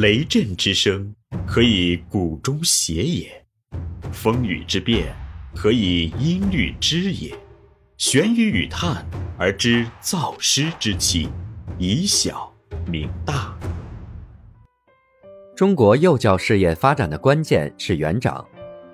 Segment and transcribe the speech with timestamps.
[0.00, 1.14] 雷震之声，
[1.46, 3.26] 可以鼓中谐也；
[4.10, 5.14] 风雨之变，
[5.54, 7.36] 可以音律之也。
[7.98, 9.04] 玄于与叹
[9.38, 11.28] 而知造湿之气，
[11.78, 12.50] 以小
[12.86, 13.54] 明大。
[15.54, 18.42] 中国幼教事业发展的关键是园长，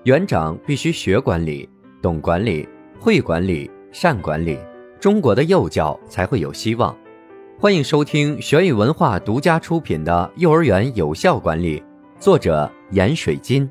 [0.07, 1.69] 园长必须学管理、
[2.03, 2.69] 懂管理、
[2.99, 4.59] 会管理、善管理，
[4.99, 6.99] 中国的幼教才会有希望。
[7.59, 11.81] 欢迎收听玄宇文化独家出品的《幼儿园有效管理》，
[12.21, 13.67] 作者严水金。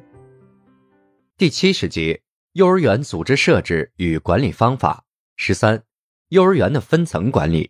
[1.38, 2.20] 第七十集：
[2.54, 5.06] 幼儿园组织设置与管理方法。
[5.36, 5.84] 十三、
[6.30, 7.70] 幼儿园的分层管理。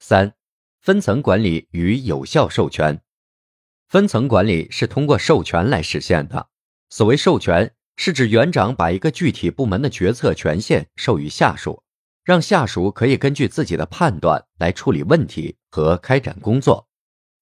[0.00, 0.34] 三、
[0.82, 3.00] 分层管理与有效授权。
[3.88, 6.48] 分层管理是通过授权来实现的。
[6.90, 11.82] 所谓授权，是指园长把一个具体部门的决策权限授予下属。
[12.24, 16.88] 让下属可以根据自己的判断来处理问题和开展工作。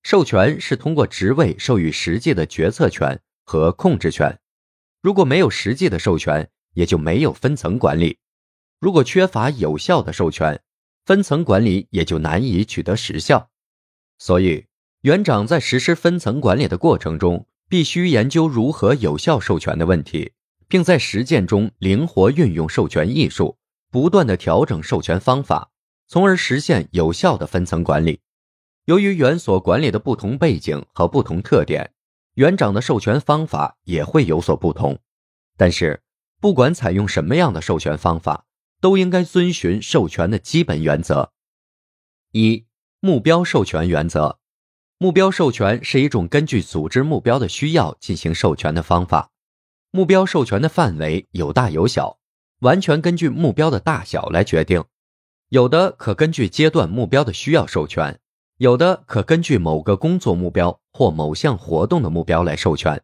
[0.03, 4.39] 授权是通过职位授予实际的决策权和控制权。
[5.03, 8.19] 如果没有实际的授权，也就没有分层管理。
[8.81, 10.63] 如果缺乏有效的授权，
[11.05, 13.51] 分层管理也就难以取得实效。
[14.19, 14.67] 所以，
[15.03, 20.33] 园长在实施分层管理的过程中，必须研究如何有效授权的问题，
[20.69, 23.59] 并在实践中灵活运用授权艺术。
[23.91, 25.73] 不断的调整授权方法，
[26.07, 28.21] 从而实现有效的分层管理。
[28.85, 31.93] 由于园所管理的不同背景和不同特点，
[32.35, 34.99] 园长的授权方法也会有所不同。
[35.57, 36.03] 但是，
[36.41, 38.47] 不管采用什么样的授权方法，
[38.81, 41.33] 都应该遵循授权的基本原则。
[42.33, 42.65] 一、
[43.01, 44.39] 目标授权原则。
[44.99, 49.31] 目标授权是一种根据组织目标的需要进行授权的方法。
[49.91, 52.20] 目标授权的范围有大有小。
[52.61, 54.85] 完全根据目标的大小来决定，
[55.49, 58.21] 有的可根据阶段目标的需要授权，
[58.59, 63.03] 有的可根据某个工作目标或某项活动的目标来授权。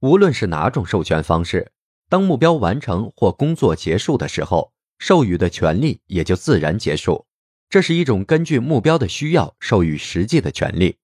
[0.00, 1.72] 无论是哪种授权方式，
[2.08, 7.26] 当目标完成或工作结束的时候，授予的权利也就自然结束。
[7.68, 10.98] 这是一种根据目标的需要授予实际的权利，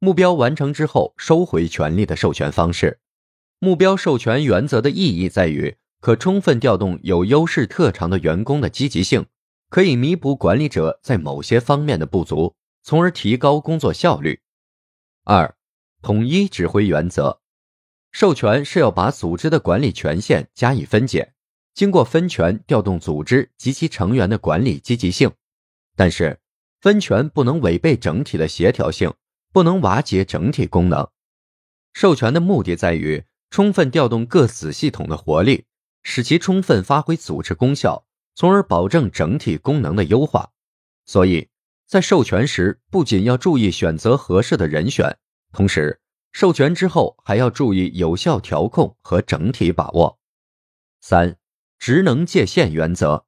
[0.00, 2.98] 目标完成之后收回权利的授权方式。
[3.60, 5.76] 目标授权原则的意义在于。
[6.04, 9.24] 可充分调动有优势特长的员工的积极性，
[9.70, 14.42] 可以弥补管理者在某些方面的不足，从而提高工作效率。
[15.22, 15.56] 二、
[16.02, 17.40] 统一指挥原则，
[18.12, 21.32] 授权是要把组织的管理权限加以分解，
[21.72, 25.32] 经过分权调动组织及其成员的管理积极性，
[25.96, 26.38] 但是
[26.82, 29.10] 分权不能违背整体的协调性，
[29.54, 31.08] 不能瓦解整体功能。
[31.94, 35.64] 授权的目的在于充分调动各子系统的活力。
[36.04, 38.06] 使其充分发挥组织功效，
[38.36, 40.52] 从而保证整体功能的优化。
[41.06, 41.48] 所以，
[41.86, 45.18] 在授权时，不仅要注意选择合适的人选，
[45.52, 46.00] 同时，
[46.30, 50.18] 授权之后还要注意有效调控和整体把握。
[51.00, 51.36] 三、
[51.78, 53.26] 职能界限原则，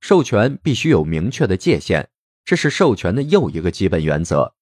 [0.00, 2.08] 授权必须有明确的界限，
[2.44, 4.54] 这是授权的又一个基本原则。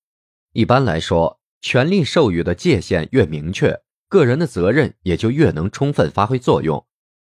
[0.53, 6.87] 一般来说，权力授予的界限越明确，个人的责任也就越能充分发挥作用。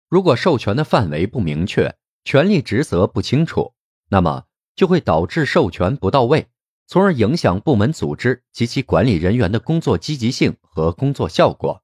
[0.07, 3.73] 如果授权的范围不明确，权力职责不清楚，
[4.09, 4.45] 那么
[4.75, 6.47] 就会导致授权不到位，
[6.87, 11.81] 从而影响部门组织及其管理人员的工作积极性和工作效果。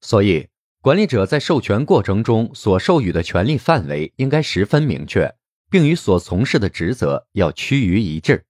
[0.00, 0.48] 所以，
[0.80, 5.34] 管理者在授权过程中所授予的权力范围应该十分明确，
[5.68, 8.46] 并与所从事的职责要趋于一致。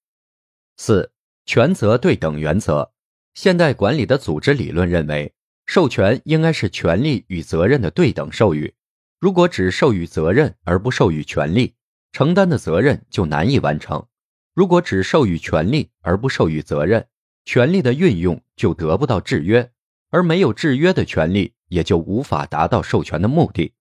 [0.77, 1.11] 四、
[1.45, 2.93] 权责对等原则。
[3.35, 5.33] 现代管理的组织理论认为，
[5.67, 8.75] 授权应该是权力与责任的对等授予。
[9.21, 11.75] 如果只授予责任而不授予权利，
[12.11, 14.07] 承担的责任就难以完成；
[14.55, 17.07] 如果只授予权利而不授予责任，
[17.45, 19.73] 权利的运用就得不到制约，
[20.09, 23.75] 而没有制约的权利也就无法达到授权的目的。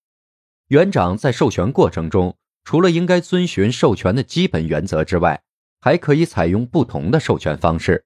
[0.67, 5.41] 园长在授权过程中，除了应该遵循授权的基本原则之外，
[5.79, 8.03] 还可以采用不同的授权方式。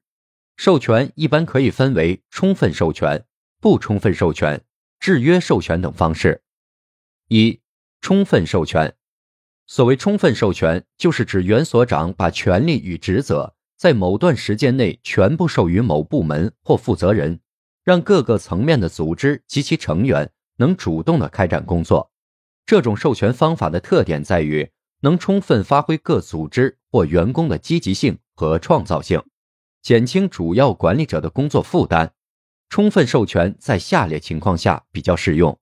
[0.56, 3.26] 授权一般可以分为充分授权、
[3.60, 4.62] 不充分授权、
[5.00, 6.43] 制约授权等方式。
[7.34, 7.62] 一、
[8.00, 8.96] 充分授权。
[9.66, 17.40] 所谓充分授权，就是指原所长把权力与职责在某段时间内全部授予某部门或负责人，
[17.84, 22.12] 让各个层面的组织及其成员能主动的开展工作。
[22.68, 24.70] 这种授权方法的特点在于
[25.00, 29.20] 能充分发挥各组织或员工的积极性和创造性，
[29.82, 32.14] 减轻主要管理者的工作负担。
[32.70, 35.60] 充分授权在下列情况下比较适用：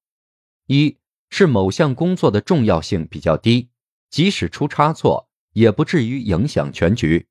[0.68, 0.98] 一、
[1.32, 3.70] 是某项工作的重要性比较低，
[4.10, 7.26] 即使出差错也不至于影响全局。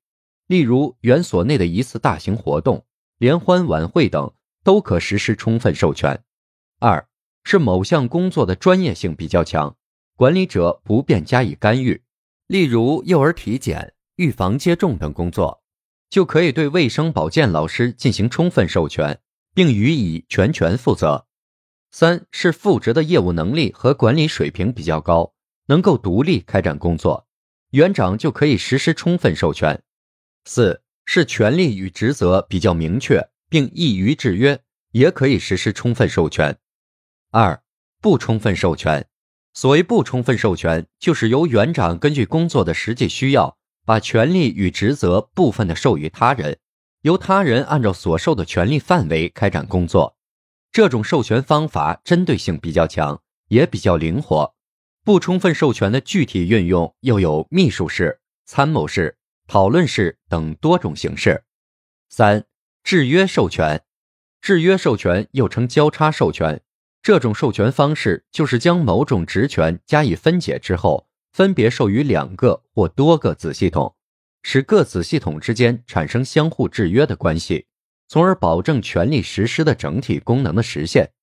[0.47, 2.83] 例如，园所内的一次大型活动、
[3.19, 4.33] 联欢晚会等，
[4.63, 6.21] 都可实施充分授权。
[6.79, 7.07] 二
[7.43, 9.77] 是某项工作的专业性比较强，
[10.17, 12.01] 管理者不便加以干预，
[12.47, 15.61] 例如幼儿体检、预防接种等工作，
[16.09, 19.19] 就可以对卫生保健老师进行充分授权，
[19.53, 21.27] 并予以全权负责。
[21.91, 25.33] 三是副职的业务能力和管理水平比较高，
[25.67, 27.27] 能够独立开展工作，
[27.71, 29.83] 园长就可以实施充分授权。
[30.45, 34.61] 四是权利与职责比较明确，并易于制约，
[34.91, 36.57] 也可以实施充分授权。
[37.29, 37.61] 二
[37.99, 39.05] 不充分授权，
[39.53, 46.57] 所谓不充分授权，就是由园长根据工作的实际需要，把权利与职责部分的授予他人，
[47.01, 50.15] 由他人按照所受的权利范围开展工作。
[50.71, 54.55] 这种授权方法针对性比较强，也比较灵活。
[55.03, 61.43] 不充分授权的具体运用又有秘书式、参谋式、讨论式等多种形式。
[62.09, 62.45] 三、
[62.83, 63.83] 制约授权，
[64.39, 66.61] 制约授权又称交叉授权。
[67.01, 73.95] 这种授权方式就是将某种职权加以分解之后，分别授予两个或多个子系统，
[74.43, 77.65] 使各子系统之间产生相互制约的关系。
[78.11, 81.13] 从而保证权力实施的整体功能的实现。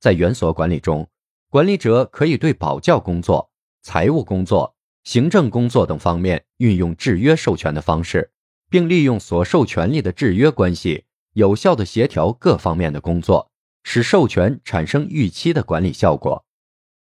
[0.00, 1.06] 在园所管理中，
[1.50, 3.50] 管理者可以对保教工作、
[3.82, 4.74] 财务工作、
[5.04, 8.30] 行政工作等方面运用制约授权的方式，
[8.70, 13.50] 并利用所授权力的制约关系，有效的协调各方面的工作，
[13.82, 16.46] 使授权产生预期的管理效果。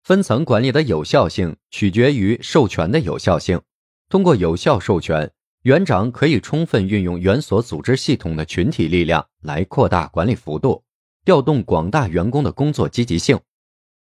[0.02, 3.60] 分层管理的有效性取决于授权的有效性。
[4.08, 5.30] 通过有效授权。
[5.62, 10.82] 园长可以充分运用园所组织系统的群体力量来扩大管理幅度，
[11.24, 13.38] 调动广大员工的工作积极性。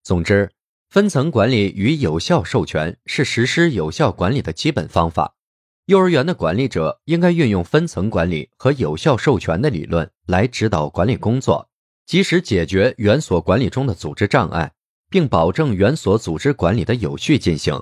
[0.02, 0.50] 总之，
[0.90, 5.36] 分层管理与有效授权是实施有效管理的基本方法。
[5.84, 11.70] 幼儿园的管理者应该运用分层管理和有效授权的理论来指导管理工作，
[12.06, 14.72] 及时解决园所管理中的组织障碍，
[15.08, 17.80] 并保证园所组织管理的有序进行。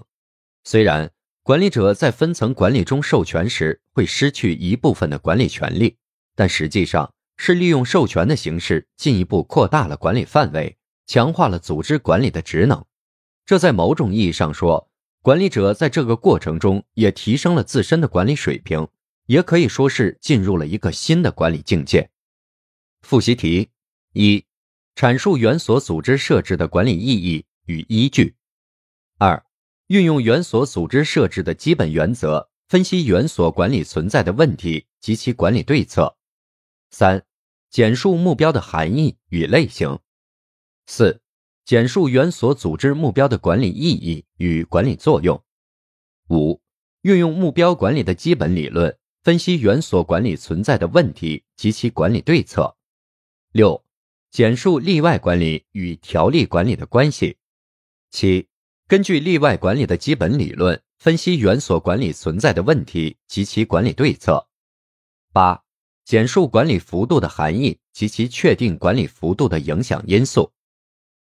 [0.65, 1.11] 虽然。
[1.45, 5.99] 管理者在分层管理中授权时会失去一部分的管理权利，
[6.35, 12.83] 但实际上是利用授权的形式进一步扩大了管理范围，强化了组织管理的职能。
[13.45, 14.89] 这在某种意义上说，
[15.21, 18.89] 管理者在这个过程中也提升了自身的管理水平，
[19.27, 22.09] 也可以说是进入了一个新的管理境界。
[23.03, 23.69] 复习题
[24.15, 24.43] 一：
[24.97, 28.35] 阐述原所组织设置的管理意义与依据。
[29.89, 36.17] 运用园所组织设置的基本原则，分析园所管理存在的问题及其管理对策。
[36.91, 37.27] 三、
[37.69, 39.99] 简述目标的含义与类型。
[40.87, 41.21] 四、
[41.67, 45.43] 简述园所组织目标的管理意义与管理作用。
[46.31, 46.63] 五、
[47.03, 52.75] 运用目标管理的基本理论，分析园所管理存在的问题及其管理对策。
[53.53, 53.85] 六、
[54.31, 57.37] 简述例外管理与条例管理的关系。
[58.11, 58.49] 七。
[58.95, 64.47] 根据例外管理的基本理论，分析园所管理存在的问题及其管理对策。
[65.33, 65.65] 八、
[66.05, 70.53] 简述管理幅度的含义及其确定管理幅度的影响因素。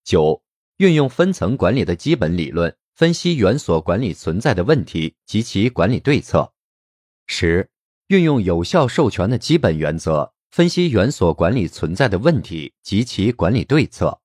[0.03, 0.41] 九、
[0.77, 6.51] 运用分层管理的基本理论，分析园所管理存在的问题及其管理对策。
[7.27, 7.69] 十、
[8.07, 14.20] 运用有效授权的基本原则，分析园所管理存在的问题及其管理对策。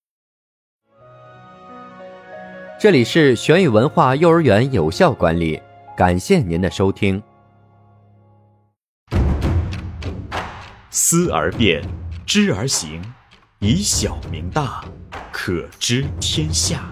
[2.79, 5.59] 这里是玄宇文化幼儿园有效管理，
[5.97, 7.23] 感谢您的收听。
[10.91, 11.83] 思而变，
[12.27, 13.01] 知而行，
[13.61, 14.85] 以小明大，
[15.33, 16.83] 可知天下。